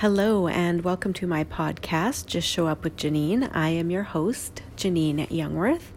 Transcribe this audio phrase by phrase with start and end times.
[0.00, 3.54] Hello, and welcome to my podcast, Just Show Up with Janine.
[3.54, 5.92] I am your host, Janine Youngworth.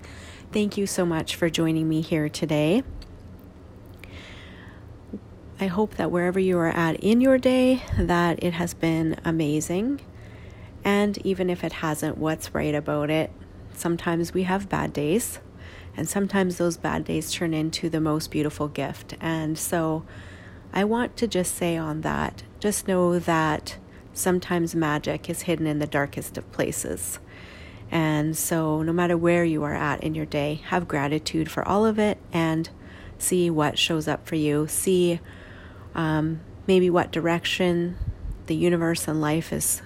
[0.51, 2.83] Thank you so much for joining me here today.
[5.57, 10.01] I hope that wherever you are at in your day, that it has been amazing.
[10.83, 13.31] And even if it hasn't, what's right about it?
[13.73, 15.39] Sometimes we have bad days,
[15.95, 19.15] and sometimes those bad days turn into the most beautiful gift.
[19.21, 20.03] And so
[20.73, 23.77] I want to just say on that, just know that
[24.13, 27.19] sometimes magic is hidden in the darkest of places.
[27.91, 31.85] And so, no matter where you are at in your day, have gratitude for all
[31.85, 32.69] of it and
[33.17, 34.67] see what shows up for you.
[34.67, 35.19] See
[35.93, 37.97] um, maybe what direction
[38.47, 39.81] the universe and life is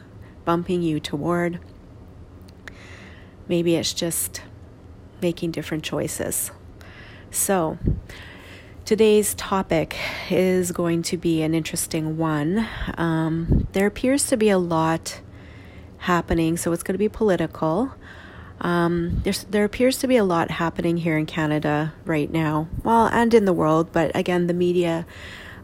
[0.45, 1.59] bumping you toward.
[3.47, 4.41] Maybe it's just
[5.21, 6.51] making different choices.
[7.31, 7.77] So,
[8.87, 9.97] Today's topic
[10.29, 12.65] is going to be an interesting one.
[12.97, 15.19] Um, there appears to be a lot
[15.97, 17.93] happening, so it's going to be political.
[18.61, 23.33] Um, there appears to be a lot happening here in Canada right now, well, and
[23.33, 25.05] in the world, but again, the media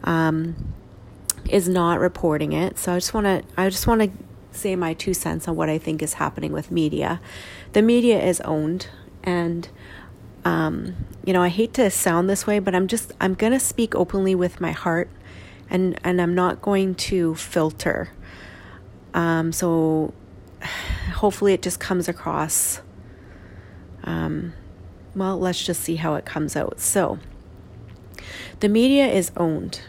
[0.04, 0.74] um,
[1.50, 2.78] is not reporting it.
[2.78, 4.12] So I just want to, I just want to
[4.52, 7.22] say my two cents on what I think is happening with media.
[7.72, 8.90] The media is owned,
[9.24, 9.70] and
[10.46, 13.96] um, you know, I hate to sound this way, but I'm just I'm gonna speak
[13.96, 15.10] openly with my heart,
[15.70, 18.10] and and I'm not going to filter.
[19.14, 20.14] Um, so
[21.14, 22.82] hopefully it just comes across.
[24.04, 24.54] Um,
[25.16, 26.80] well, let's just see how it comes out.
[26.80, 27.20] So
[28.60, 29.82] the media is owned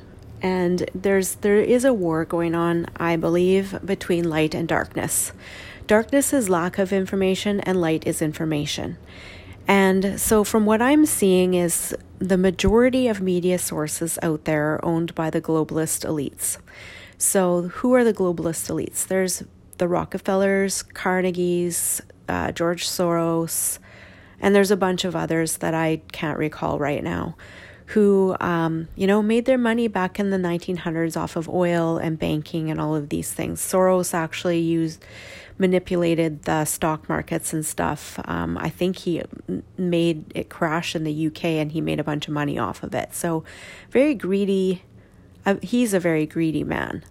[0.42, 5.32] and there's there is a war going on i believe between light and darkness
[5.86, 8.96] darkness is lack of information and light is information
[9.66, 14.84] and so, from what I'm seeing, is the majority of media sources out there are
[14.84, 16.58] owned by the globalist elites.
[17.16, 19.06] So, who are the globalist elites?
[19.06, 19.42] There's
[19.78, 23.78] the Rockefellers, Carnegies, uh, George Soros,
[24.40, 27.36] and there's a bunch of others that I can't recall right now
[27.86, 32.18] who, um, you know, made their money back in the 1900s off of oil and
[32.18, 33.60] banking and all of these things.
[33.60, 35.04] Soros actually used
[35.58, 38.18] manipulated the stock markets and stuff.
[38.24, 39.22] Um, I think he
[39.76, 42.94] made it crash in the UK and he made a bunch of money off of
[42.94, 43.14] it.
[43.14, 43.44] So,
[43.90, 44.82] very greedy.
[45.46, 47.04] Uh, he's a very greedy man.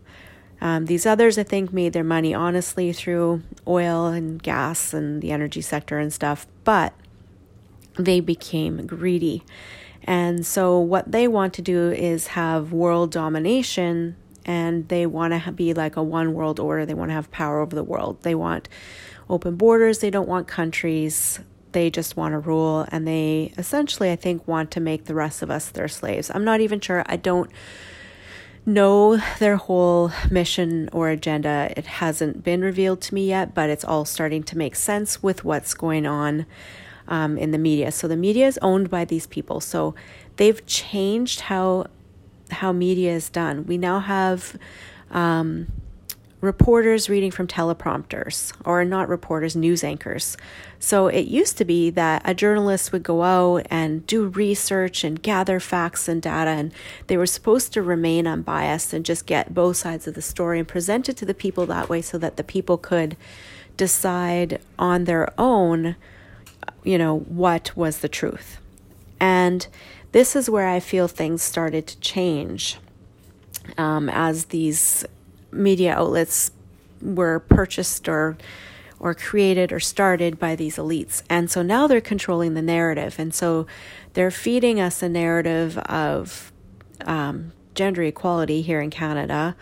[0.59, 5.31] Um, these others, I think, made their money honestly through oil and gas and the
[5.31, 6.93] energy sector and stuff, but
[7.97, 9.43] they became greedy.
[10.05, 14.15] And so, what they want to do is have world domination
[14.45, 16.85] and they want to be like a one world order.
[16.85, 18.21] They want to have power over the world.
[18.23, 18.67] They want
[19.29, 19.99] open borders.
[19.99, 21.39] They don't want countries.
[21.71, 22.85] They just want to rule.
[22.89, 26.29] And they essentially, I think, want to make the rest of us their slaves.
[26.33, 27.03] I'm not even sure.
[27.05, 27.49] I don't
[28.65, 31.73] know their whole mission or agenda.
[31.75, 35.43] It hasn't been revealed to me yet, but it's all starting to make sense with
[35.43, 36.45] what's going on
[37.13, 37.91] um, in the media.
[37.91, 39.59] So the media is owned by these people.
[39.61, 39.93] So
[40.37, 41.85] they've changed how
[42.49, 43.65] how media is done.
[43.65, 44.57] We now have
[45.11, 45.67] um,
[46.41, 50.37] reporters reading from teleprompters, or not reporters, news anchors.
[50.79, 55.21] So it used to be that a journalist would go out and do research and
[55.21, 56.71] gather facts and data, and
[57.07, 60.67] they were supposed to remain unbiased and just get both sides of the story and
[60.67, 63.15] present it to the people that way so that the people could
[63.77, 65.95] decide on their own,
[66.83, 68.59] you know, what was the truth.
[69.19, 69.65] And
[70.11, 72.77] this is where I feel things started to change
[73.77, 75.05] um, as these
[75.51, 76.51] media outlets
[77.01, 78.37] were purchased or
[78.99, 81.23] or created or started by these elites.
[81.29, 83.19] And so now they're controlling the narrative.
[83.19, 83.67] And so
[84.13, 86.53] they're feeding us a narrative of
[87.05, 89.57] um, gender equality here in Canada,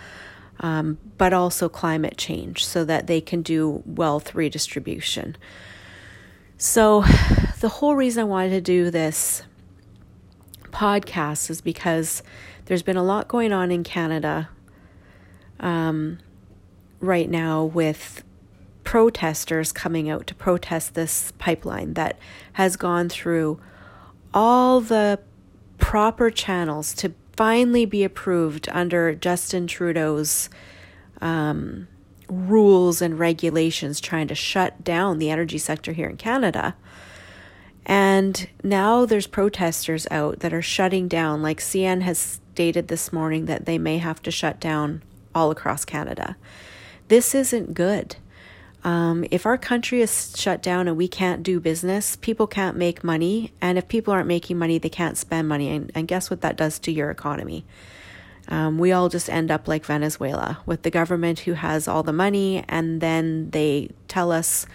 [0.60, 5.36] um, but also climate change so that they can do wealth redistribution.
[6.62, 7.04] So
[7.60, 9.42] the whole reason I wanted to do this
[10.66, 12.22] podcast is because
[12.66, 14.48] there's been a lot going on in Canada
[15.60, 16.20] um,
[17.00, 18.24] right now with
[18.84, 22.20] protesters coming out to protest this pipeline that
[22.54, 23.60] has gone through
[24.32, 25.20] all the
[25.80, 30.48] proper channels to finally be approved under Justin Trudeau's
[31.22, 31.88] um,
[32.32, 36.76] rules and regulations trying to shut down the energy sector here in Canada.
[37.86, 43.46] And now there's protesters out that are shutting down, like CN has stated this morning
[43.46, 45.04] that they may have to shut down
[45.36, 46.38] all across Canada.
[47.10, 48.16] This isn't good.
[48.84, 53.04] Um, if our country is shut down and we can't do business, people can't make
[53.04, 53.52] money.
[53.62, 55.70] And if people aren't making money, they can't spend money.
[55.70, 57.66] And, and guess what that does to your economy?
[58.52, 62.12] Um, we all just end up like Venezuela with the government who has all the
[62.12, 64.66] money, and then they tell us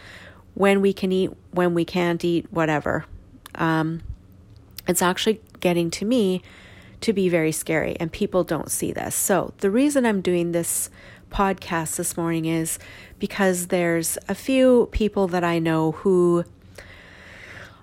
[0.55, 3.05] when we can eat, when we can't eat, whatever.
[3.55, 4.01] Um,
[4.89, 6.41] it's actually getting to me
[7.03, 9.15] to be very scary, and people don't see this.
[9.15, 10.89] So, the reason I'm doing this
[11.31, 12.79] podcast this morning is
[13.19, 16.47] because there's a few people that I know who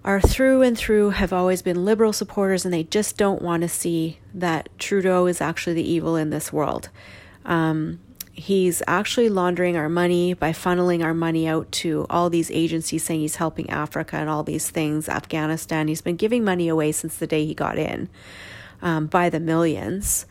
[0.03, 3.69] are through and through have always been liberal supporters and they just don't want to
[3.69, 6.89] see that Trudeau is actually the evil in this world.
[7.45, 7.99] Um,
[8.33, 13.21] he's actually laundering our money by funneling our money out to all these agencies saying
[13.21, 15.87] he's helping Africa and all these things, Afghanistan.
[15.87, 18.09] He's been giving money away since the day he got in
[18.81, 20.25] um, by the millions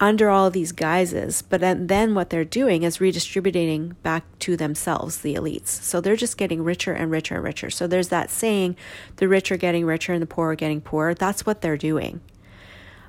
[0.00, 1.42] under all these guises.
[1.42, 5.68] But then what they're doing is redistributing back to themselves, the elites.
[5.68, 7.70] So they're just getting richer and richer and richer.
[7.70, 8.76] So there's that saying
[9.16, 11.14] the rich are getting richer and the poor are getting poorer.
[11.14, 12.20] That's what they're doing.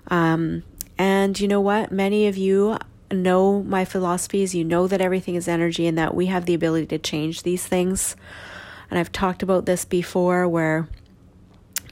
[0.08, 0.64] Um,
[0.98, 1.92] and you know what?
[1.92, 2.78] Many of you
[3.12, 4.56] know my philosophies.
[4.56, 7.66] You know that everything is energy and that we have the ability to change these
[7.66, 8.16] things.
[8.90, 10.88] And I've talked about this before where,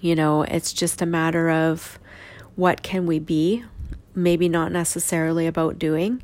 [0.01, 1.99] you know, it's just a matter of
[2.55, 3.63] what can we be
[4.15, 6.21] maybe not necessarily about doing.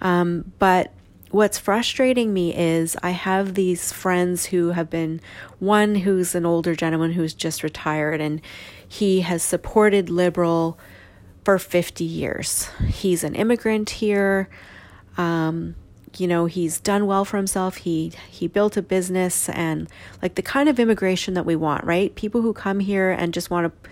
[0.00, 0.92] Um, but
[1.30, 5.20] what's frustrating me is I have these friends who have been
[5.58, 8.40] one who's an older gentleman who's just retired and
[8.86, 10.78] he has supported liberal
[11.44, 12.68] for 50 years.
[12.86, 14.48] He's an immigrant here.
[15.16, 15.74] Um,
[16.16, 17.76] you know, he's done well for himself.
[17.78, 19.88] He he built a business and
[20.22, 22.14] like the kind of immigration that we want, right?
[22.14, 23.90] People who come here and just want to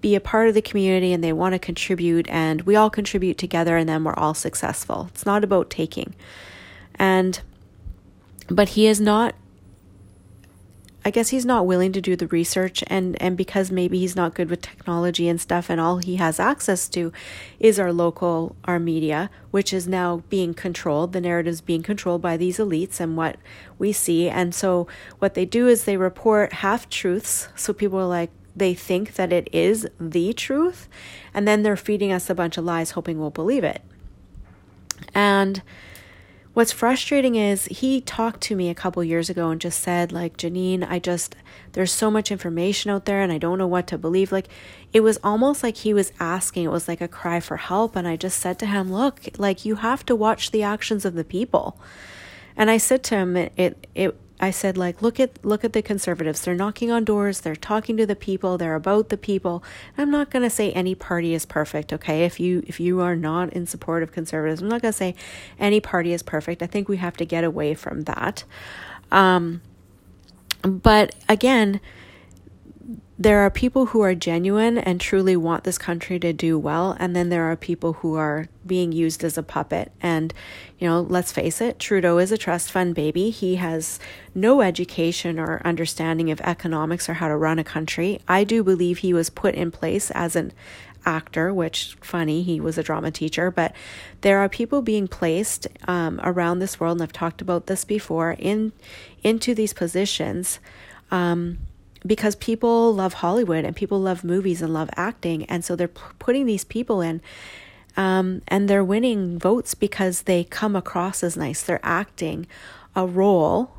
[0.00, 3.38] be a part of the community and they want to contribute and we all contribute
[3.38, 5.08] together and then we're all successful.
[5.12, 6.14] It's not about taking.
[6.94, 7.40] And
[8.48, 9.34] but he is not
[11.04, 14.34] I guess he's not willing to do the research and and because maybe he's not
[14.34, 17.12] good with technology and stuff and all he has access to
[17.58, 22.36] is our local our media which is now being controlled the narratives being controlled by
[22.36, 23.36] these elites and what
[23.78, 24.86] we see and so
[25.18, 29.32] what they do is they report half truths so people are like they think that
[29.32, 30.88] it is the truth,
[31.32, 33.82] and then they're feeding us a bunch of lies, hoping we'll believe it.
[35.14, 35.62] And
[36.54, 40.36] what's frustrating is he talked to me a couple years ago and just said, like,
[40.36, 41.36] Janine, I just,
[41.72, 44.32] there's so much information out there and I don't know what to believe.
[44.32, 44.48] Like,
[44.92, 47.94] it was almost like he was asking, it was like a cry for help.
[47.94, 51.14] And I just said to him, look, like, you have to watch the actions of
[51.14, 51.80] the people.
[52.56, 55.82] And I said to him, it, it, I said like look at look at the
[55.82, 56.42] conservatives.
[56.42, 59.64] They're knocking on doors, they're talking to the people, they're about the people.
[59.96, 62.24] I'm not going to say any party is perfect, okay?
[62.24, 65.14] If you if you are not in support of conservatives, I'm not going to say
[65.58, 66.62] any party is perfect.
[66.62, 68.44] I think we have to get away from that.
[69.10, 69.60] Um
[70.62, 71.80] but again,
[73.20, 77.16] there are people who are genuine and truly want this country to do well and
[77.16, 79.90] then there are people who are being used as a puppet.
[80.00, 80.32] And
[80.78, 83.30] you know let's face it Trudeau is a trust fund baby.
[83.30, 83.98] He has
[84.34, 88.20] no education or understanding of economics or how to run a country.
[88.28, 90.52] I do believe he was put in place as an
[91.04, 93.50] actor which funny he was a drama teacher.
[93.50, 93.74] But
[94.20, 98.36] there are people being placed um, around this world and i've talked about this before
[98.38, 98.72] in
[99.24, 100.60] into these positions
[101.10, 101.58] um,
[102.06, 105.44] because people love Hollywood and people love movies and love acting.
[105.46, 107.20] And so they're p- putting these people in
[107.96, 111.62] um, and they're winning votes because they come across as nice.
[111.62, 112.46] They're acting
[112.94, 113.72] a role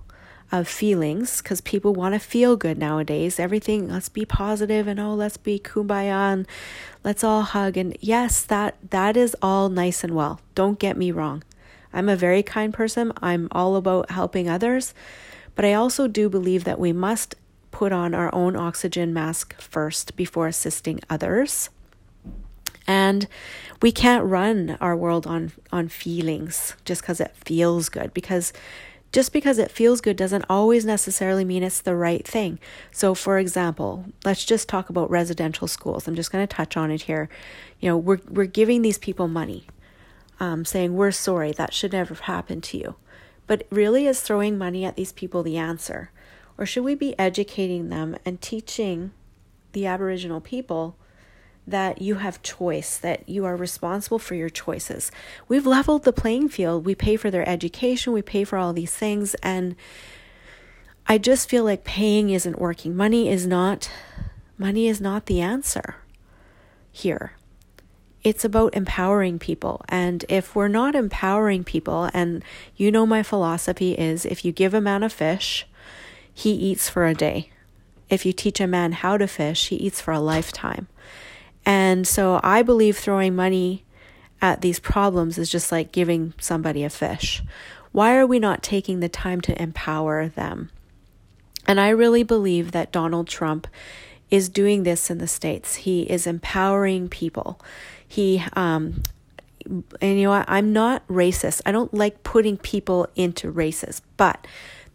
[0.51, 3.39] of feelings because people want to feel good nowadays.
[3.39, 6.47] Everything, let's be positive and oh, let's be kumbaya and
[7.03, 7.77] let's all hug.
[7.77, 10.41] And yes, that that is all nice and well.
[10.55, 11.43] Don't get me wrong.
[11.93, 13.13] I'm a very kind person.
[13.21, 14.93] I'm all about helping others.
[15.55, 17.35] But I also do believe that we must
[17.71, 21.69] put on our own oxygen mask first before assisting others.
[22.88, 23.27] And
[23.81, 28.51] we can't run our world on, on feelings just because it feels good, because
[29.11, 32.59] just because it feels good doesn't always necessarily mean it's the right thing.
[32.91, 36.07] So, for example, let's just talk about residential schools.
[36.07, 37.27] I'm just going to touch on it here.
[37.79, 39.65] You know, we're, we're giving these people money,
[40.39, 42.95] um, saying, We're sorry, that should never happen to you.
[43.47, 46.11] But really, is throwing money at these people the answer?
[46.59, 49.11] Or should we be educating them and teaching
[49.71, 50.97] the Aboriginal people
[51.65, 55.09] that you have choice, that you are responsible for your choices?
[55.47, 56.85] We've leveled the playing field.
[56.85, 59.35] We pay for their education, we pay for all these things.
[59.35, 59.77] And
[61.07, 62.93] I just feel like paying isn't working.
[62.93, 63.89] Money is not
[64.57, 65.95] money is not the answer
[66.91, 67.31] here.
[68.21, 69.81] It's about empowering people.
[69.87, 72.43] And if we're not empowering people, and
[72.75, 75.65] you know, my philosophy is if you give a man a fish,
[76.39, 77.50] he eats for a day.
[78.10, 80.88] If you teach a man how to fish, he eats for a lifetime.
[81.65, 83.84] And so I believe throwing money
[84.41, 87.43] at these problems is just like giving somebody a fish.
[87.91, 90.69] Why are we not taking the time to empower them?
[91.67, 93.67] And I really believe that Donald Trump
[94.31, 95.75] is doing this in the States.
[95.75, 97.60] He is empowering people.
[98.08, 99.03] He, um,
[99.65, 101.62] and you know, I'm not racist.
[101.65, 104.48] I don't like putting people into races, but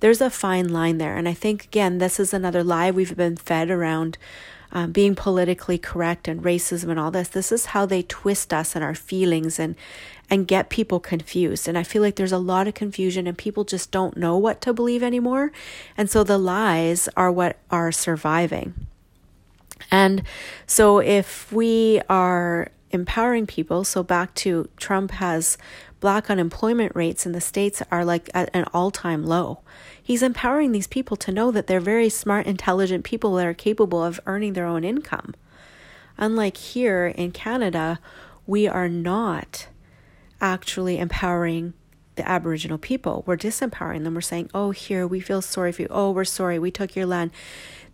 [0.05, 1.17] there's a fine line there.
[1.17, 4.19] And I think, again, this is another lie we've been fed around
[4.71, 7.29] um, being politically correct and racism and all this.
[7.29, 9.75] This is how they twist us and our feelings and
[10.29, 11.67] and get people confused.
[11.67, 14.61] And I feel like there's a lot of confusion and people just don't know what
[14.61, 15.53] to believe anymore.
[15.97, 18.75] And so the lies are what are surviving.
[19.91, 20.23] And
[20.67, 25.59] so if we are empowering people, so back to Trump has
[26.01, 29.61] black unemployment rates in the states are like at an all-time low.
[30.03, 34.03] He's empowering these people to know that they're very smart, intelligent people that are capable
[34.03, 35.35] of earning their own income.
[36.17, 37.99] Unlike here in Canada,
[38.47, 39.67] we are not
[40.41, 41.73] actually empowering
[42.17, 43.25] the Aboriginal people.
[43.27, 44.15] We're disempowering them.
[44.15, 45.89] We're saying, oh, here, we feel sorry for you.
[45.91, 46.59] Oh, we're sorry.
[46.59, 47.33] We took your land.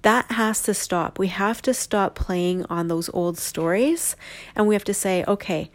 [0.02, 1.19] That has to stop.
[1.19, 4.16] We have to stop playing on those old stories
[4.54, 5.71] and we have to say, okay,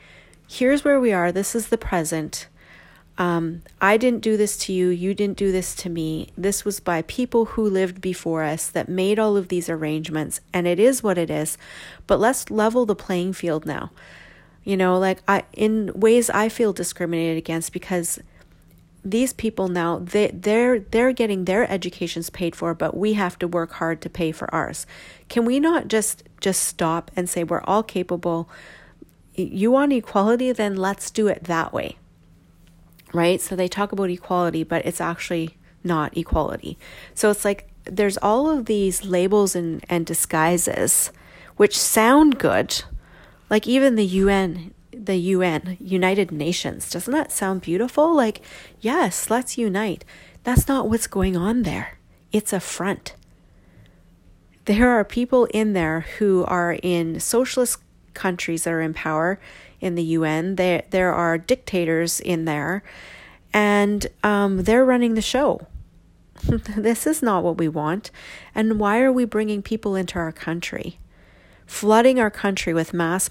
[0.47, 1.31] here's where we are.
[1.31, 2.47] This is the present.
[3.17, 4.89] Um, I didn't do this to you.
[4.89, 6.29] You didn't do this to me.
[6.37, 10.67] This was by people who lived before us that made all of these arrangements, and
[10.67, 11.57] it is what it is.
[12.07, 13.91] But let's level the playing field now.
[14.65, 18.19] You know, like I, in ways I feel discriminated against because
[19.05, 23.47] these people now they they're they're getting their educations paid for but we have to
[23.47, 24.87] work hard to pay for ours.
[25.29, 28.49] Can we not just just stop and say we're all capable?
[29.35, 31.97] You want equality then let's do it that way.
[33.13, 33.39] Right?
[33.39, 36.79] So they talk about equality but it's actually not equality.
[37.13, 41.11] So it's like there's all of these labels and and disguises
[41.57, 42.83] which sound good.
[43.51, 46.89] Like even the UN the UN, United Nations.
[46.89, 48.15] Doesn't that sound beautiful?
[48.15, 48.41] Like,
[48.79, 50.05] yes, let's unite.
[50.43, 51.97] That's not what's going on there.
[52.31, 53.15] It's a front.
[54.65, 57.79] There are people in there who are in socialist
[58.13, 59.39] countries that are in power
[59.79, 60.55] in the UN.
[60.55, 62.83] There, there are dictators in there,
[63.53, 65.67] and um, they're running the show.
[66.43, 68.11] this is not what we want.
[68.53, 70.99] And why are we bringing people into our country?
[71.65, 73.29] Flooding our country with mass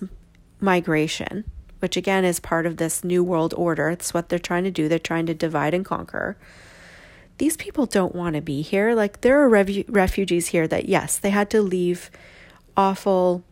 [0.61, 1.45] migration
[1.85, 3.91] which again is part of this new world order.
[3.91, 4.89] It's what they're trying to do.
[4.89, 6.39] They're trying to divide and conquer.
[7.37, 8.95] These people don't want to be here.
[8.95, 12.11] Like, there are refugees here that, yes, they had to leave
[12.75, 13.45] awful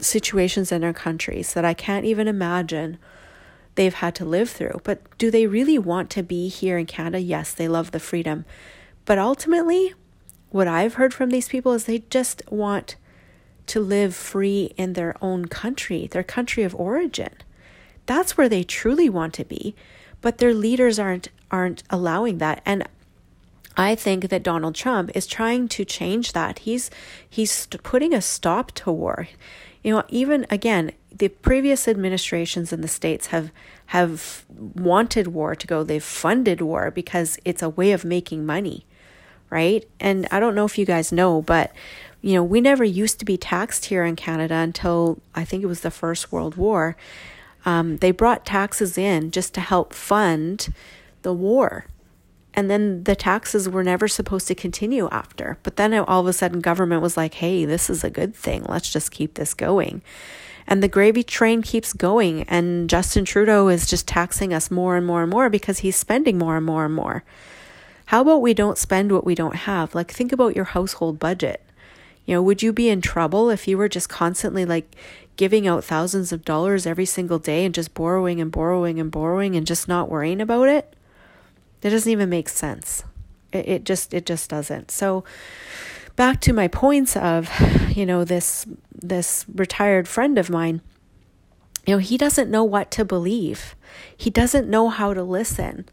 [0.00, 2.96] situations in their countries that I can't even imagine
[3.74, 4.80] they've had to live through.
[4.82, 7.20] But do they really want to be here in Canada?
[7.20, 8.46] Yes, they love the freedom.
[9.04, 9.92] But ultimately,
[10.48, 12.96] what I've heard from these people is they just want
[13.72, 17.32] to live free in their own country, their country of origin.
[18.04, 19.74] That's where they truly want to be,
[20.20, 22.60] but their leaders aren't aren't allowing that.
[22.66, 22.86] And
[23.74, 26.58] I think that Donald Trump is trying to change that.
[26.58, 26.90] He's
[27.28, 29.28] he's putting a stop to war.
[29.82, 33.50] You know, even again, the previous administrations in the states have
[33.86, 35.82] have wanted war to go.
[35.82, 38.84] They've funded war because it's a way of making money,
[39.48, 39.88] right?
[39.98, 41.72] And I don't know if you guys know, but
[42.22, 45.66] you know, we never used to be taxed here in Canada until I think it
[45.66, 46.96] was the First World War.
[47.66, 50.72] Um, they brought taxes in just to help fund
[51.22, 51.86] the war.
[52.54, 55.58] And then the taxes were never supposed to continue after.
[55.62, 58.64] But then all of a sudden, government was like, hey, this is a good thing.
[58.68, 60.02] Let's just keep this going.
[60.66, 62.42] And the gravy train keeps going.
[62.44, 66.38] And Justin Trudeau is just taxing us more and more and more because he's spending
[66.38, 67.24] more and more and more.
[68.06, 69.94] How about we don't spend what we don't have?
[69.94, 71.64] Like, think about your household budget.
[72.26, 74.94] You know, would you be in trouble if you were just constantly like
[75.36, 79.56] giving out thousands of dollars every single day and just borrowing and borrowing and borrowing
[79.56, 80.94] and just not worrying about it?
[81.80, 83.04] That doesn't even make sense.
[83.52, 84.90] It, it just it just doesn't.
[84.90, 85.24] So
[86.16, 87.50] back to my points of,
[87.96, 90.80] you know, this this retired friend of mine,
[91.86, 93.74] you know, he doesn't know what to believe.
[94.16, 95.86] He doesn't know how to listen.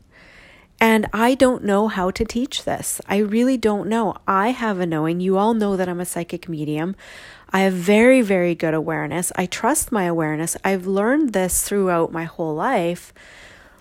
[0.81, 3.01] And I don't know how to teach this.
[3.05, 4.15] I really don't know.
[4.25, 5.19] I have a knowing.
[5.19, 6.95] You all know that I'm a psychic medium.
[7.51, 9.31] I have very, very good awareness.
[9.35, 10.55] I trust my awareness.
[10.63, 13.13] I've learned this throughout my whole life.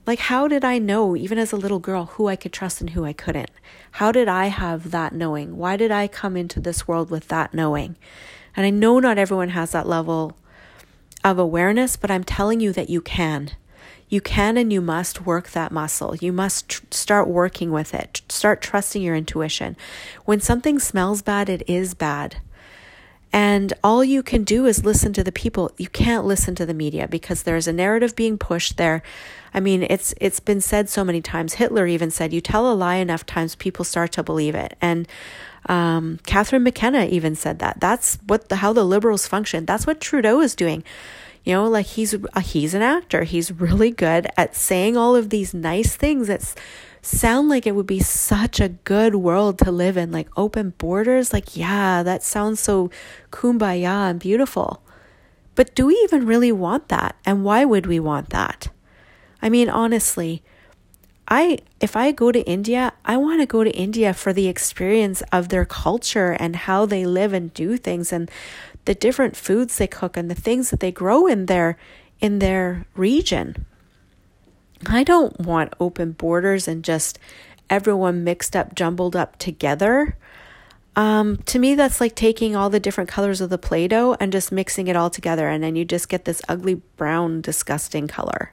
[0.07, 2.91] Like, how did I know, even as a little girl, who I could trust and
[2.91, 3.51] who I couldn't?
[3.93, 5.57] How did I have that knowing?
[5.57, 7.97] Why did I come into this world with that knowing?
[8.57, 10.37] And I know not everyone has that level
[11.23, 13.51] of awareness, but I'm telling you that you can.
[14.09, 16.17] You can and you must work that muscle.
[16.17, 18.23] You must tr- start working with it.
[18.29, 19.77] Start trusting your intuition.
[20.25, 22.37] When something smells bad, it is bad.
[23.31, 25.71] And all you can do is listen to the people.
[25.77, 29.03] You can't listen to the media because there's a narrative being pushed there.
[29.53, 31.55] I mean, it's it's been said so many times.
[31.55, 35.07] Hitler even said, "You tell a lie enough times, people start to believe it." And
[35.67, 37.81] um, Catherine McKenna even said that.
[37.81, 39.67] That's what the, how the liberals function.
[39.67, 40.83] That's what Trudeau is doing.
[41.49, 43.23] You know, like he's uh, he's an actor.
[43.23, 46.55] He's really good at saying all of these nice things that
[47.01, 51.33] sound like it would be such a good world to live in, like open borders.
[51.33, 52.91] Like, yeah, that sounds so
[53.33, 54.83] kumbaya and beautiful.
[55.55, 57.17] But do we even really want that?
[57.25, 58.69] And why would we want that?
[59.41, 60.43] I mean, honestly,
[61.29, 65.23] I if I go to India, I want to go to India for the experience
[65.33, 68.31] of their culture and how they live and do things and
[68.85, 71.77] the different foods they cook and the things that they grow in their
[72.21, 73.67] in their region.
[74.87, 77.19] I don't want open borders and just
[77.69, 80.17] everyone mixed up, jumbled up together.
[80.97, 84.33] Um, to me, that's like taking all the different colors of the Play Doh and
[84.33, 88.53] just mixing it all together, and then you just get this ugly brown, disgusting color.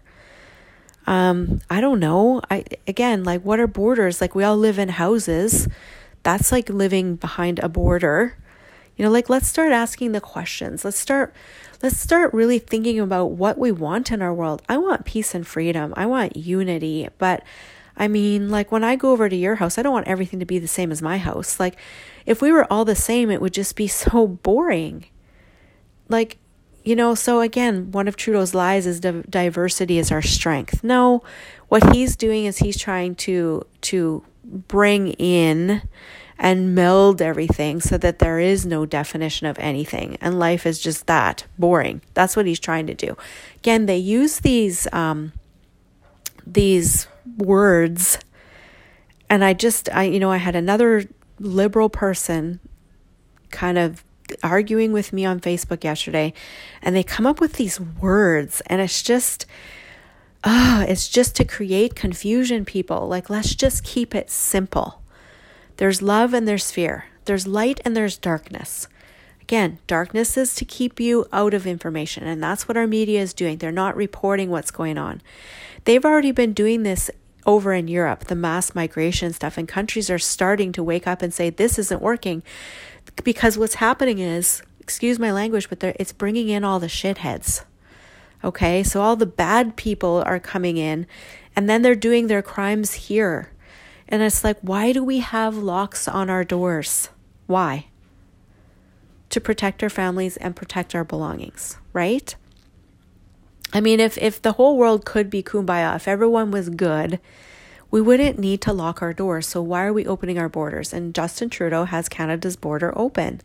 [1.08, 2.41] Um, I don't know.
[2.50, 4.22] I again, like what are borders?
[4.22, 5.67] Like we all live in houses.
[6.24, 8.38] That's like living behind a border.
[8.98, 10.86] You know, like let's start asking the questions.
[10.86, 11.34] Let's start
[11.84, 14.62] let's start really thinking about what we want in our world.
[14.70, 15.94] I want peace and freedom.
[15.98, 17.44] I want unity, but
[17.98, 20.46] I mean, like when I go over to your house, I don't want everything to
[20.46, 21.60] be the same as my house.
[21.60, 21.78] Like
[22.25, 25.06] if we were all the same, it would just be so boring.
[26.08, 26.38] Like
[26.86, 30.84] you know, so again, one of Trudeau's lies is diversity is our strength.
[30.84, 31.24] No,
[31.68, 35.82] what he's doing is he's trying to to bring in
[36.38, 41.08] and meld everything so that there is no definition of anything and life is just
[41.08, 43.15] that boring that's what he's trying to do
[43.58, 45.32] again they use these um,
[46.46, 48.20] these words
[49.30, 51.06] and i just i you know i had another
[51.39, 52.60] liberal person
[53.50, 54.04] kind of
[54.44, 56.34] arguing with me on Facebook yesterday
[56.82, 59.46] and they come up with these words and it's just
[60.44, 63.08] ah, oh, it's just to create confusion people.
[63.08, 65.01] Like let's just keep it simple.
[65.77, 67.05] There's love and there's fear.
[67.25, 68.88] There's light and there's darkness.
[69.42, 73.33] Again, darkness is to keep you out of information, and that's what our media is
[73.33, 73.57] doing.
[73.57, 75.22] They're not reporting what's going on.
[75.83, 77.11] They've already been doing this
[77.46, 81.31] over in Europe, the mass migration stuff, and countries are starting to wake up and
[81.31, 82.42] say, This isn't working
[83.24, 87.64] because what's happening is, excuse my language, but it's bringing in all the shitheads.
[88.44, 91.07] Okay, so all the bad people are coming in
[91.55, 93.51] and then they're doing their crimes here.
[94.07, 97.09] And it's like, why do we have locks on our doors?
[97.48, 97.87] Why?
[99.29, 102.35] To protect our families and protect our belongings, right?
[103.74, 107.20] I mean, if, if the whole world could be kumbaya, if everyone was good,
[107.91, 109.48] we wouldn't need to lock our doors.
[109.48, 110.94] So why are we opening our borders?
[110.94, 113.41] And Justin Trudeau has Canada's border open.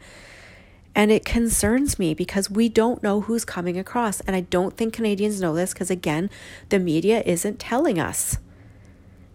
[0.95, 4.21] And it concerns me because we don't know who's coming across.
[4.23, 6.31] And I don't think Canadians know this because, again,
[6.69, 8.39] the media isn't telling us.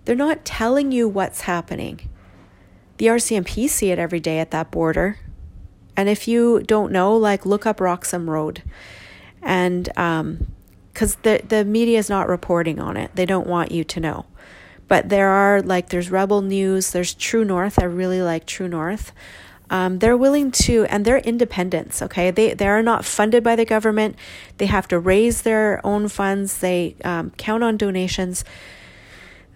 [0.06, 2.10] They're not telling you what's happening.
[2.98, 5.20] The RCMP see it every day at that border.
[5.98, 8.64] And if you don't know, like look up Roxham Road.
[9.42, 13.84] And because um, the, the media is not reporting on it, they don't want you
[13.84, 14.26] to know.
[14.88, 17.80] But there are like there's Rebel News, there's True North.
[17.80, 19.12] I really like True North.
[19.70, 22.02] Um, they're willing to, and they're independents.
[22.04, 24.16] Okay, they they are not funded by the government.
[24.58, 26.60] They have to raise their own funds.
[26.60, 28.44] They um, count on donations.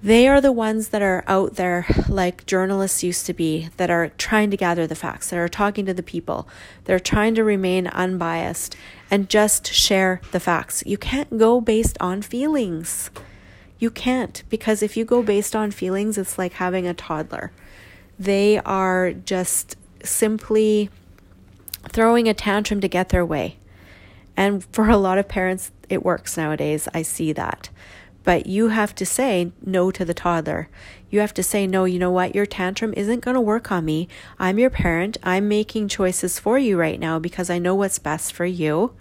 [0.02, 4.10] They are the ones that are out there, like journalists used to be, that are
[4.18, 6.48] trying to gather the facts, that are talking to the people.
[6.86, 8.78] They're trying to remain unbiased
[9.12, 10.84] and just share the facts.
[10.86, 13.10] You can't go based on feelings.
[13.78, 17.52] You can't, because if you go based on feelings, it's like having a toddler.
[18.18, 20.90] They are just simply
[21.90, 23.58] throwing a tantrum to get their way.
[24.38, 26.88] And for a lot of parents, it works nowadays.
[26.94, 27.70] I see that.
[28.24, 30.70] But you have to say no to the toddler.
[31.10, 32.36] You have to say, no, you know what?
[32.36, 34.08] Your tantrum isn't going to work on me.
[34.38, 35.18] I'm your parent.
[35.24, 38.94] I'm making choices for you right now because I know what's best for you.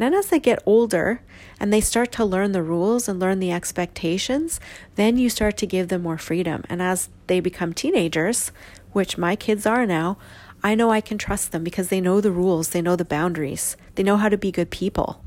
[0.00, 1.20] And then as they get older
[1.58, 4.60] and they start to learn the rules and learn the expectations,
[4.94, 6.64] then you start to give them more freedom.
[6.68, 8.52] And as they become teenagers,
[8.92, 10.16] which my kids are now,
[10.62, 13.76] I know I can trust them because they know the rules, they know the boundaries,
[13.94, 15.24] they know how to be good people.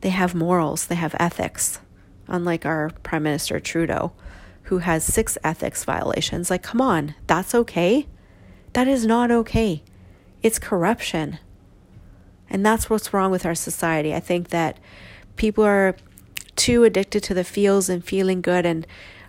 [0.00, 1.80] They have morals, they have ethics,
[2.28, 4.12] unlike our Prime Minister Trudeau,
[4.64, 6.50] who has six ethics violations.
[6.50, 8.06] Like, come on, that's okay?
[8.72, 9.82] That is not okay.
[10.42, 11.38] It's corruption.
[12.50, 14.14] And that's what's wrong with our society.
[14.14, 14.78] I think that
[15.36, 15.96] people are
[16.56, 18.86] too addicted to the feels and feeling good and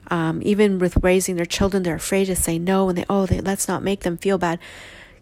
[0.07, 3.41] um, even with raising their children, they're afraid to say no and they, oh, they,
[3.41, 4.59] let's not make them feel bad.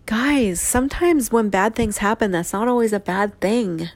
[0.06, 3.90] guys, sometimes when bad things happen, that's not always a bad thing.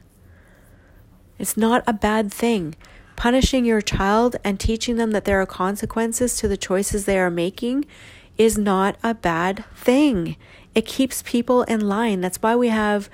[1.38, 2.76] It's not a bad thing.
[3.18, 7.32] Punishing your child and teaching them that there are consequences to the choices they are
[7.32, 7.84] making
[8.38, 10.38] is not a bad thing.
[10.76, 12.22] It keeps people in line.
[12.22, 13.10] That's why we have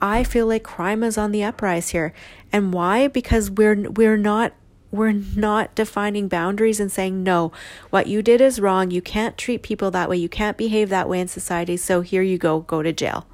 [0.00, 2.12] I feel like crime is on the uprise here.
[2.52, 3.08] And why?
[3.08, 4.52] Because we're we're not
[4.90, 7.50] we're not defining boundaries and saying no.
[7.88, 8.90] What you did is wrong.
[8.90, 10.18] You can't treat people that way.
[10.18, 11.78] You can't behave that way in society.
[11.78, 13.26] So here you go, go to jail.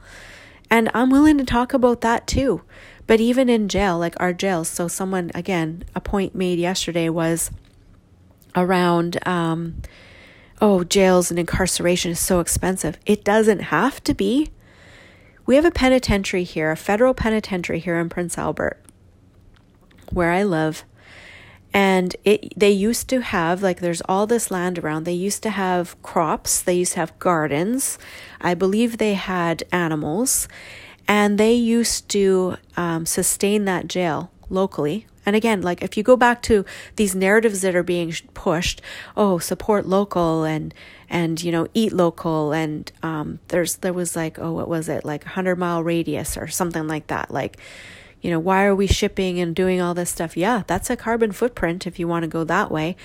[0.70, 2.62] And I'm willing to talk about that too.
[3.12, 7.51] But even in jail, like our jails, so someone, again, a point made yesterday was
[8.57, 9.83] around, um,
[10.62, 12.96] oh, jails and incarceration is so expensive.
[13.05, 14.48] It doesn't have to be.
[15.44, 18.83] We have a penitentiary here, a federal penitentiary here in Prince Albert,
[20.11, 20.85] where I live.
[21.75, 25.05] And it they used to have like there's all this land around.
[25.05, 27.98] They used to have crops, they used to have gardens.
[28.40, 30.48] I believe they had animals
[31.12, 35.07] and they used to um, sustain that jail locally.
[35.27, 36.64] And again, like if you go back to
[36.96, 38.81] these narratives that are being pushed,
[39.14, 40.72] oh, support local and
[41.11, 45.05] and you know eat local and um, there's there was like oh what was it?
[45.05, 47.31] Like a hundred mile radius or something like that.
[47.31, 47.59] Like
[48.22, 50.35] you know why are we shipping and doing all this stuff?
[50.35, 52.96] Yeah that's a carbon footprint if you want to go that way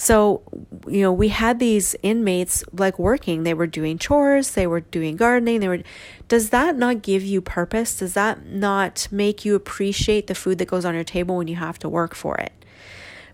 [0.00, 0.42] so,
[0.86, 5.16] you know, we had these inmates like working, they were doing chores, they were doing
[5.16, 5.80] gardening, they were
[6.28, 7.98] does that not give you purpose?
[7.98, 11.56] Does that not make you appreciate the food that goes on your table when you
[11.56, 12.52] have to work for it?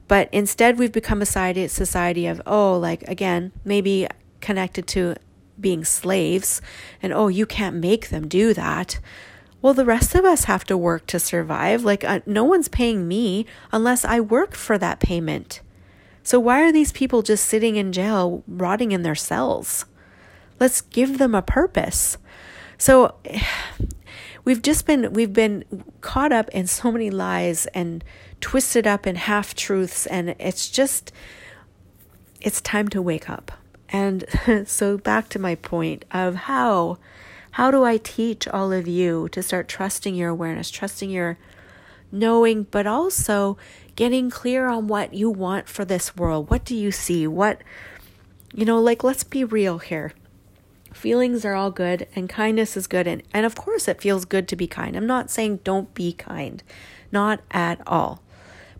[0.09, 4.09] But instead we've become a society of oh, like again, maybe
[4.41, 5.17] connected to
[5.61, 6.63] being slaves
[7.03, 9.01] and oh, you can't make them do that.
[9.61, 11.85] Well, the rest of us have to work to survive.
[11.85, 15.63] Like, uh, no one's paying me unless I work for that payment.
[16.25, 19.85] So, why are these people just sitting in jail, rotting in their cells?
[20.59, 22.17] Let's give them a purpose.
[22.79, 23.15] So,
[24.45, 25.65] we've just been we've been
[26.01, 28.03] caught up in so many lies and
[28.41, 31.13] twisted up in half truths and it's just
[32.41, 33.53] it's time to wake up.
[33.91, 34.25] And
[34.67, 36.99] so back to my point of how
[37.53, 41.39] how do I teach all of you to start trusting your awareness, trusting your
[42.11, 43.57] knowing, but also
[43.97, 46.51] getting clear on what you want for this world.
[46.51, 47.27] What do you see?
[47.27, 47.63] What,
[48.53, 50.13] you know, like, let's be real here.
[50.93, 53.07] Feelings are all good and kindness is good.
[53.07, 54.97] And, and of course, it feels good to be kind.
[54.97, 56.63] I'm not saying don't be kind,
[57.13, 58.23] not at all.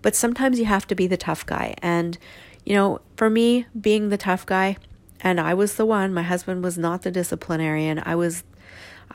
[0.03, 1.75] But sometimes you have to be the tough guy.
[1.79, 2.19] And,
[2.65, 4.77] you know, for me, being the tough guy,
[5.21, 8.03] and I was the one, my husband was not the disciplinarian.
[8.05, 8.45] I was,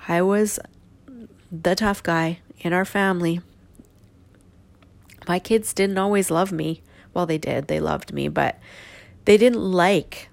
[0.07, 0.59] I was
[1.51, 3.41] the tough guy in our family
[5.29, 6.81] my kids didn't always love me.
[7.13, 8.59] Well, they did, they loved me, but
[9.25, 10.27] they didn't like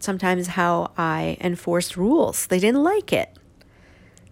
[0.00, 2.46] sometimes how I enforced rules.
[2.46, 3.36] They didn't like it.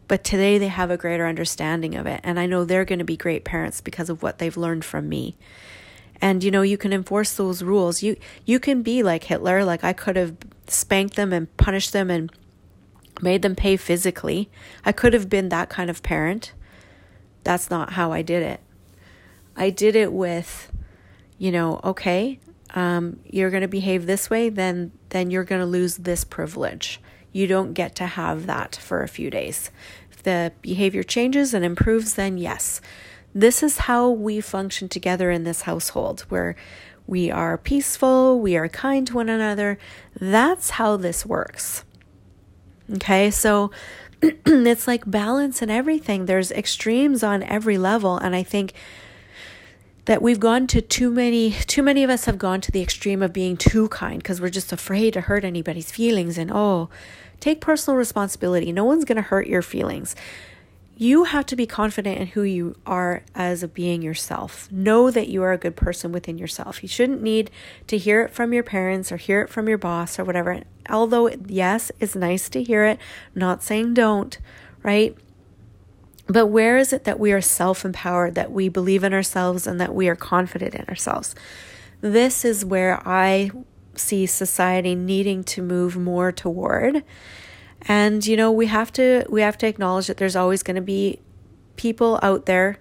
[0.09, 2.21] But today they have a greater understanding of it.
[2.25, 5.07] And I know they're going to be great parents because of what they've learned from
[5.07, 5.37] me.
[6.19, 8.03] And you know, you can enforce those rules.
[8.03, 10.35] You you can be like Hitler, like I could have
[10.67, 12.33] spanked them and punished them and
[13.21, 14.51] made them pay physically.
[14.83, 16.55] I could have been that kind of parent.
[17.45, 18.61] That's not how I did it.
[19.61, 20.73] I did it with,
[21.37, 22.41] you know, okay,
[22.75, 26.99] um, you're going to behave this way, then then you're going to lose this privilege.
[27.31, 29.71] You don't get to have that for a few days.
[30.11, 32.81] If the behavior changes and improves, then yes.
[33.35, 36.57] This is how we function together in this household where
[37.07, 39.79] we are peaceful, we are kind to one another.
[40.19, 41.85] That's how this works.
[42.95, 43.71] Okay, so
[44.23, 46.25] it's like balance and everything.
[46.25, 48.17] There's extremes on every level.
[48.17, 48.73] And I think
[50.05, 53.23] that we've gone to too many too many of us have gone to the extreme
[53.23, 56.89] of being too kind because we're just afraid to hurt anybody's feelings and oh
[57.39, 60.15] take personal responsibility no one's going to hurt your feelings
[61.01, 64.71] you have to be confident in who you are as a being yourself.
[64.71, 66.83] Know that you are a good person within yourself.
[66.83, 67.51] You shouldn't need
[67.87, 70.61] to hear it from your parents or hear it from your boss or whatever.
[70.91, 72.99] Although, yes, it's nice to hear it,
[73.35, 74.37] not saying don't,
[74.83, 75.17] right?
[76.31, 79.81] But where is it that we are self empowered, that we believe in ourselves, and
[79.81, 81.35] that we are confident in ourselves?
[82.01, 83.51] This is where I
[83.97, 87.03] see society needing to move more toward.
[87.83, 90.81] And you know, we have to we have to acknowledge that there's always going to
[90.83, 91.19] be
[91.75, 92.79] people out there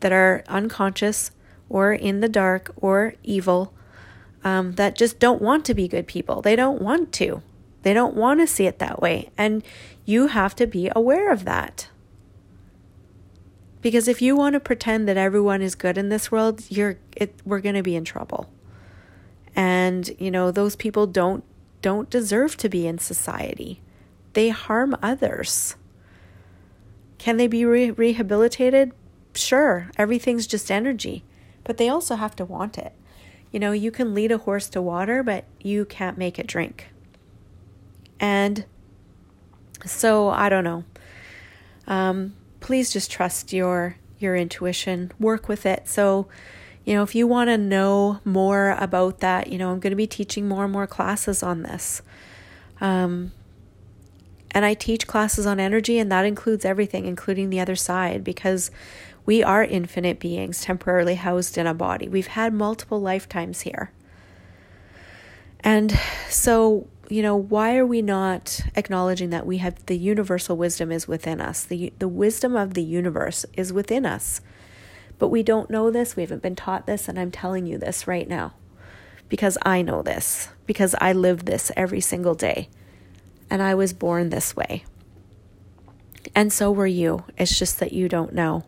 [0.00, 1.30] that are unconscious
[1.68, 3.72] or in the dark or evil
[4.42, 6.42] um, that just don't want to be good people.
[6.42, 7.42] They don't want to.
[7.82, 9.30] They don't want to see it that way.
[9.38, 9.62] And
[10.04, 11.88] you have to be aware of that.
[13.80, 17.34] Because if you want to pretend that everyone is good in this world, you're it
[17.44, 18.50] we're going to be in trouble.
[19.54, 21.44] And, you know, those people don't
[21.82, 23.80] don't deserve to be in society.
[24.38, 25.74] they harm others.
[27.18, 28.92] Can they be re- rehabilitated?
[29.34, 31.24] Sure, everything's just energy,
[31.64, 32.92] but they also have to want it.
[33.50, 36.86] You know, you can lead a horse to water, but you can't make it drink.
[38.20, 38.64] And
[39.84, 40.84] so I don't know.
[41.86, 42.34] Um,
[42.68, 45.10] please just trust your your intuition.
[45.18, 45.88] Work with it.
[45.88, 46.28] So,
[46.84, 49.96] you know, if you want to know more about that, you know, I'm going to
[49.96, 52.02] be teaching more and more classes on this.
[52.78, 53.32] Um,
[54.50, 58.70] and I teach classes on energy, and that includes everything, including the other side, because
[59.24, 62.06] we are infinite beings temporarily housed in a body.
[62.06, 63.92] We've had multiple lifetimes here.
[65.60, 70.92] And so, you know, why are we not acknowledging that we have the universal wisdom
[70.92, 71.64] is within us?
[71.64, 74.40] The, the wisdom of the universe is within us.
[75.18, 78.06] But we don't know this, we haven't been taught this, and I'm telling you this
[78.06, 78.54] right now
[79.28, 82.68] because I know this, because I live this every single day.
[83.50, 84.84] And I was born this way.
[86.34, 87.24] And so were you.
[87.36, 88.64] It's just that you don't know.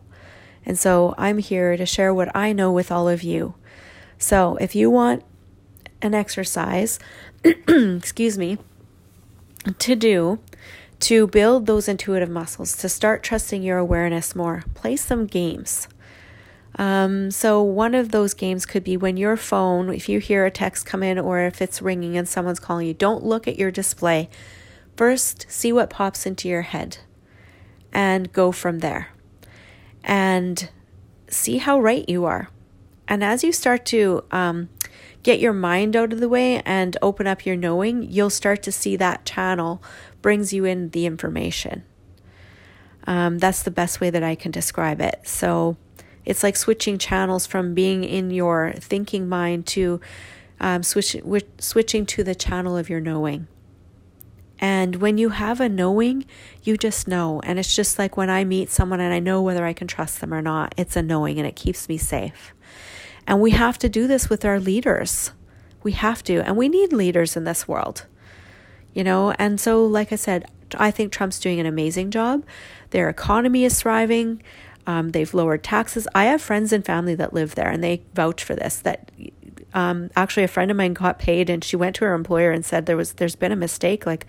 [0.65, 3.55] And so I'm here to share what I know with all of you.
[4.17, 5.23] So if you want
[6.01, 6.99] an exercise,
[7.43, 8.57] excuse me,
[9.79, 10.39] to do
[11.01, 15.87] to build those intuitive muscles, to start trusting your awareness more, play some games.
[16.75, 20.51] Um, so, one of those games could be when your phone, if you hear a
[20.51, 23.71] text come in or if it's ringing and someone's calling you, don't look at your
[23.71, 24.29] display.
[24.95, 26.99] First, see what pops into your head
[27.91, 29.09] and go from there
[30.03, 30.69] and
[31.27, 32.49] see how right you are.
[33.07, 34.69] And as you start to um,
[35.23, 38.71] get your mind out of the way and open up your knowing, you'll start to
[38.71, 39.81] see that channel
[40.21, 41.83] brings you in the information.
[43.05, 45.21] Um, that's the best way that I can describe it.
[45.25, 45.77] So
[46.25, 49.99] it's like switching channels from being in your thinking mind to
[50.59, 51.15] um, switch,
[51.59, 53.47] switching to the channel of your knowing.
[54.59, 56.25] And when you have a knowing,
[56.61, 57.41] you just know.
[57.43, 60.21] And it's just like when I meet someone and I know whether I can trust
[60.21, 62.53] them or not, it's a knowing and it keeps me safe.
[63.31, 65.31] And we have to do this with our leaders.
[65.83, 66.45] We have to.
[66.45, 68.05] And we need leaders in this world.
[68.93, 72.43] You know, and so, like I said, I think Trump's doing an amazing job.
[72.89, 74.43] Their economy is thriving.
[74.85, 76.09] Um, they've lowered taxes.
[76.13, 78.79] I have friends and family that live there, and they vouch for this.
[78.81, 79.09] That
[79.73, 82.65] um, actually a friend of mine got paid and she went to her employer and
[82.65, 84.27] said there was there's been a mistake like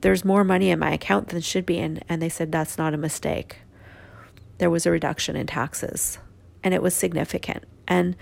[0.00, 2.94] there's more money in my account than should be and and they said that's not
[2.94, 3.58] a mistake
[4.56, 6.16] there was a reduction in taxes
[6.64, 8.14] and it was significant and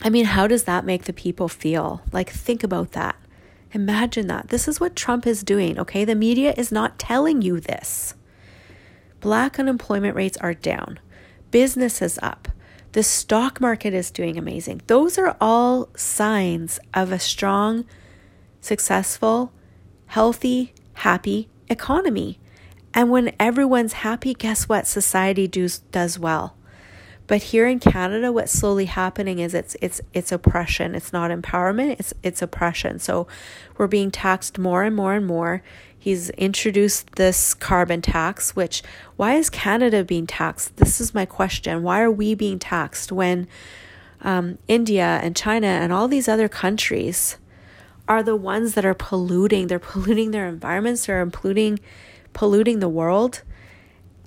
[0.00, 3.16] i mean how does that make the people feel like think about that
[3.72, 7.60] imagine that this is what trump is doing okay the media is not telling you
[7.60, 8.14] this
[9.20, 10.98] black unemployment rates are down
[11.50, 12.48] business is up
[12.94, 14.80] the stock market is doing amazing.
[14.86, 17.86] Those are all signs of a strong,
[18.60, 19.52] successful,
[20.06, 22.38] healthy, happy economy.
[22.94, 24.86] And when everyone's happy, guess what?
[24.86, 26.56] Society does, does well.
[27.26, 30.94] But here in Canada, what's slowly happening is it's it's it's oppression.
[30.94, 31.96] It's not empowerment.
[31.98, 32.98] It's it's oppression.
[32.98, 33.26] So
[33.78, 35.62] we're being taxed more and more and more.
[35.98, 38.82] He's introduced this carbon tax, which
[39.16, 40.76] why is Canada being taxed?
[40.76, 41.82] This is my question.
[41.82, 43.48] Why are we being taxed when
[44.20, 47.38] um, India and China and all these other countries
[48.06, 49.68] are the ones that are polluting?
[49.68, 51.06] They're polluting their environments.
[51.06, 51.80] They're polluting
[52.34, 53.42] polluting the world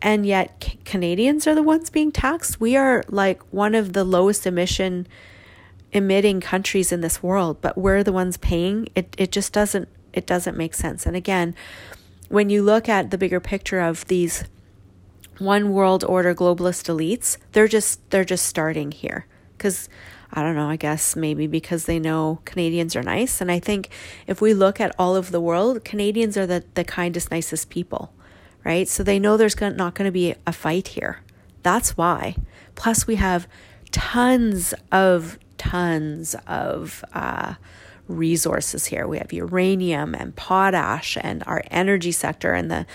[0.01, 2.60] and yet C- Canadians are the ones being taxed.
[2.60, 5.07] We are like one of the lowest emission
[5.91, 8.89] emitting countries in this world, but we're the ones paying.
[8.95, 11.05] It it just doesn't it doesn't make sense.
[11.05, 11.55] And again,
[12.29, 14.43] when you look at the bigger picture of these
[15.39, 19.25] one world order globalist elites, they're just they're just starting here
[19.57, 19.89] cuz
[20.29, 23.89] I don't know, I guess maybe because they know Canadians are nice and I think
[24.27, 28.12] if we look at all of the world, Canadians are the the kindest nicest people,
[28.67, 28.88] right?
[28.88, 31.21] So they know there's not going to be a fight here.
[31.63, 32.36] That's why.
[32.75, 33.47] Plus we have
[33.91, 37.56] tons of tons of uh
[38.08, 39.08] resources here.
[39.08, 42.86] We have uranium and potash and our energy sector and the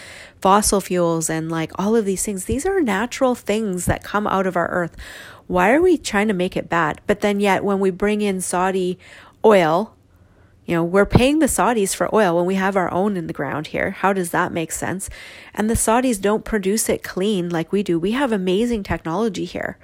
[0.41, 2.45] fossil fuels and like all of these things.
[2.45, 4.97] These are natural things that come out of our earth.
[5.47, 7.01] Why are we trying to make it bad?
[7.07, 8.99] But then yet when we bring in Saudi
[9.45, 9.95] oil,
[10.73, 13.35] you know, we're paying the Saudis for oil when we have our own in the
[13.35, 13.91] ground here.
[13.91, 15.11] How does that make sense?
[15.53, 17.99] And the Saudis don't produce it clean like we do.
[17.99, 19.77] We have amazing technology here.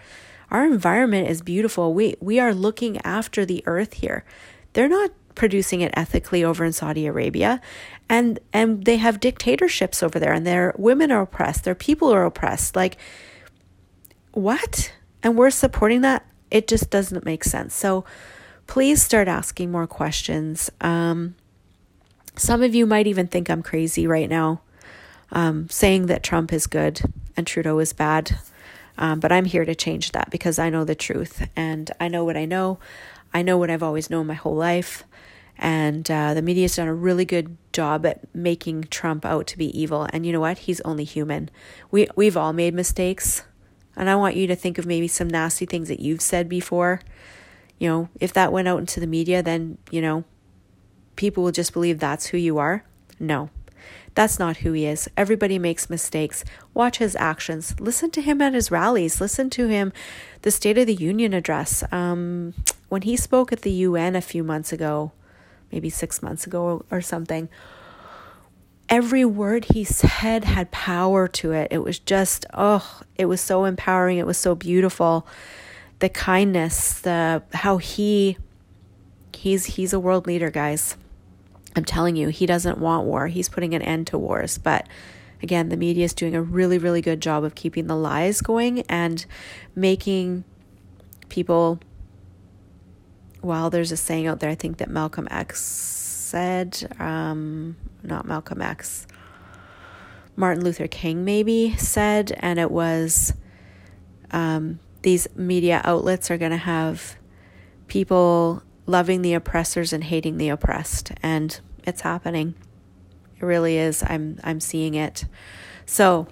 [0.50, 1.92] Our environment is beautiful.
[1.92, 4.24] We we are looking after the earth here.
[4.72, 7.60] They're not producing it ethically over in Saudi Arabia.
[8.08, 12.24] And and they have dictatorships over there and their women are oppressed, their people are
[12.24, 12.74] oppressed.
[12.74, 12.96] Like
[14.32, 14.90] what?
[15.22, 16.24] And we're supporting that?
[16.50, 17.74] It just doesn't make sense.
[17.74, 18.06] So
[18.68, 20.70] please start asking more questions.
[20.80, 21.34] Um,
[22.36, 24.60] Some of you might even think I'm crazy right now,
[25.32, 27.00] um, saying that Trump is good
[27.36, 28.38] and Trudeau is bad.
[28.96, 32.24] Um, but I'm here to change that because I know the truth and I know
[32.24, 32.78] what I know.
[33.34, 35.02] I know what I've always known my whole life.
[35.56, 39.76] And uh, the media's done a really good job at making Trump out to be
[39.76, 40.06] evil.
[40.12, 40.58] And you know what?
[40.58, 41.50] He's only human.
[41.90, 43.42] We we've all made mistakes.
[43.96, 47.00] And I want you to think of maybe some nasty things that you've said before.
[47.78, 50.24] You know, if that went out into the media, then, you know,
[51.16, 52.84] people will just believe that's who you are.
[53.20, 53.50] No,
[54.14, 55.08] that's not who he is.
[55.16, 56.44] Everybody makes mistakes.
[56.74, 57.78] Watch his actions.
[57.78, 59.20] Listen to him at his rallies.
[59.20, 59.92] Listen to him,
[60.42, 61.84] the State of the Union address.
[61.92, 62.54] Um,
[62.88, 65.12] when he spoke at the UN a few months ago,
[65.70, 67.48] maybe six months ago or something,
[68.88, 71.68] every word he said had power to it.
[71.70, 74.18] It was just, oh, it was so empowering.
[74.18, 75.26] It was so beautiful.
[76.00, 78.38] The kindness, the how he
[79.34, 80.96] he's he's a world leader, guys.
[81.76, 83.28] I'm telling you, he doesn't want war.
[83.28, 84.86] He's putting an end to wars, but
[85.42, 88.82] again, the media is doing a really really good job of keeping the lies going
[88.82, 89.24] and
[89.74, 90.44] making
[91.28, 91.80] people
[93.42, 98.60] well, there's a saying out there, I think that Malcolm X said, um, not Malcolm
[98.60, 99.06] X,
[100.36, 103.32] Martin Luther King maybe said, and it was
[104.30, 104.78] um,
[105.08, 107.16] these media outlets are going to have
[107.86, 112.54] people loving the oppressors and hating the oppressed, and it's happening.
[113.40, 114.02] It really is.
[114.02, 115.24] I'm I'm seeing it.
[115.86, 116.28] So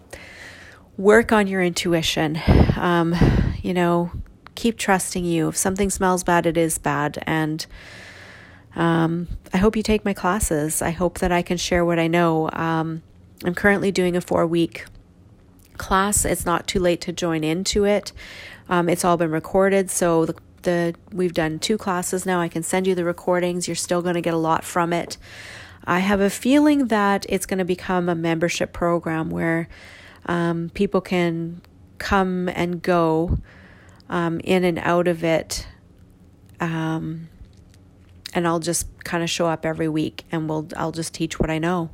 [0.99, 2.39] work on your intuition.
[2.77, 3.15] Um,
[3.63, 4.11] you know,
[4.55, 5.49] keep trusting you.
[5.49, 7.25] If something smells bad, it is bad.
[7.27, 7.65] And
[8.75, 10.83] um, I hope you take my classes.
[10.83, 12.51] I hope that I can share what I know.
[12.53, 13.03] Um,
[13.43, 14.85] I'm currently doing a four week
[15.79, 16.25] class.
[16.25, 18.13] It's not too late to join into it.
[18.69, 22.41] Um, it's all been recorded, so the, the we've done two classes now.
[22.41, 23.69] I can send you the recordings.
[23.69, 25.17] You're still going to get a lot from it.
[25.85, 29.69] I have a feeling that it's going to become a membership program where
[30.27, 31.63] um, people can
[31.99, 33.39] come and go
[34.09, 35.69] um, in and out of it.
[36.59, 37.29] Um,
[38.35, 41.51] and I'll just kind of show up every week and we'll I'll just teach what
[41.51, 41.91] I know.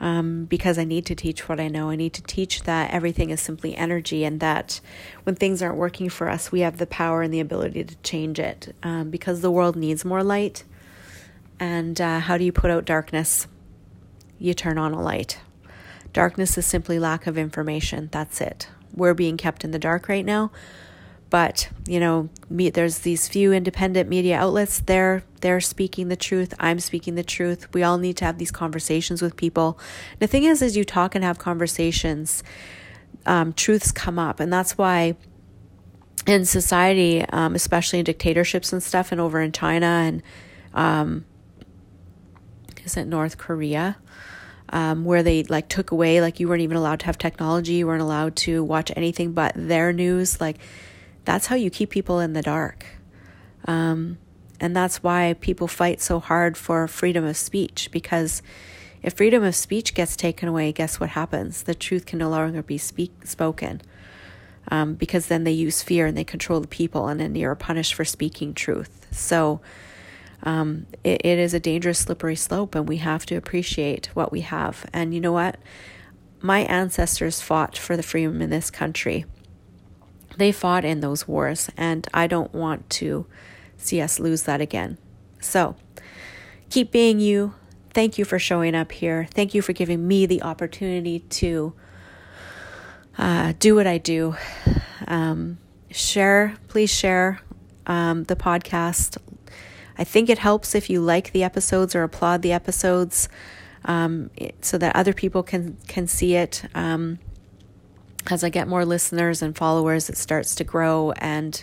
[0.00, 1.88] Um, because I need to teach what I know.
[1.88, 4.80] I need to teach that everything is simply energy and that
[5.22, 8.40] when things aren't working for us, we have the power and the ability to change
[8.40, 10.64] it um, because the world needs more light.
[11.60, 13.46] And uh, how do you put out darkness?
[14.38, 15.38] You turn on a light.
[16.12, 18.08] Darkness is simply lack of information.
[18.10, 18.68] That's it.
[18.92, 20.50] We're being kept in the dark right now
[21.34, 24.78] but you know me, there's these few independent media outlets.
[24.78, 26.54] They're they're speaking the truth.
[26.60, 27.66] I'm speaking the truth.
[27.74, 29.76] We all need to have these conversations with people.
[30.20, 32.44] The thing is as you talk and have conversations
[33.26, 34.38] um, truths come up.
[34.38, 35.16] And that's why
[36.24, 40.22] in society um, especially in dictatorships and stuff and over in china and
[40.72, 41.24] um,
[42.84, 43.96] is it north korea
[44.68, 47.74] um, where they like took away like you weren't even allowed to have technology.
[47.74, 50.40] You weren't allowed to watch anything but their news.
[50.40, 50.58] Like
[51.24, 52.86] that's how you keep people in the dark.
[53.66, 54.18] Um,
[54.60, 58.42] and that's why people fight so hard for freedom of speech because
[59.02, 61.62] if freedom of speech gets taken away, guess what happens?
[61.64, 63.82] The truth can no longer be speak, spoken
[64.68, 67.92] um, because then they use fear and they control the people, and then you're punished
[67.92, 69.06] for speaking truth.
[69.10, 69.60] So
[70.42, 74.40] um, it, it is a dangerous, slippery slope, and we have to appreciate what we
[74.40, 74.86] have.
[74.92, 75.58] And you know what?
[76.40, 79.26] My ancestors fought for the freedom in this country
[80.36, 83.26] they fought in those wars, and I don't want to
[83.76, 84.98] see us lose that again.
[85.40, 85.76] So,
[86.70, 87.54] keep being you.
[87.92, 89.26] Thank you for showing up here.
[89.30, 91.74] Thank you for giving me the opportunity to
[93.16, 94.36] uh, do what I do.
[95.06, 95.58] Um,
[95.90, 97.40] share, please share
[97.86, 99.18] um, the podcast.
[99.96, 103.28] I think it helps if you like the episodes or applaud the episodes
[103.84, 106.64] um, so that other people can can see it.
[106.74, 107.18] Um,
[108.30, 111.12] as I get more listeners and followers, it starts to grow.
[111.12, 111.62] And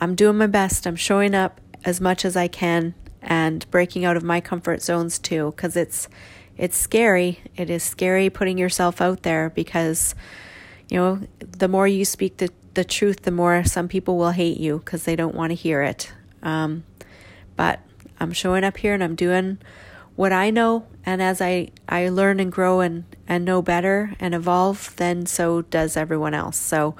[0.00, 0.86] I'm doing my best.
[0.86, 5.18] I'm showing up as much as I can and breaking out of my comfort zones
[5.18, 6.08] too, because it's
[6.56, 7.40] it's scary.
[7.56, 10.14] It is scary putting yourself out there because
[10.88, 14.58] you know the more you speak the the truth, the more some people will hate
[14.58, 16.12] you because they don't want to hear it.
[16.42, 16.84] Um,
[17.56, 17.80] but
[18.20, 19.58] I'm showing up here and I'm doing
[20.16, 24.34] what I know, and as I, I learn and grow and, and know better and
[24.34, 26.56] evolve, then so does everyone else.
[26.58, 26.94] So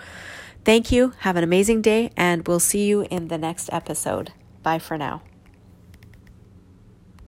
[0.64, 1.12] thank you.
[1.20, 4.32] Have an amazing day, and we'll see you in the next episode.
[4.62, 5.22] Bye for now.